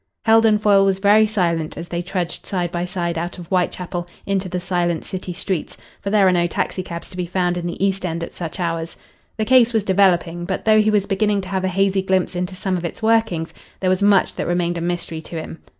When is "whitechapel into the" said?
3.49-4.59